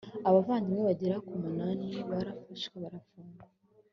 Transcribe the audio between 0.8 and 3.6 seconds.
bagera ku munani, barafashwe barafungwa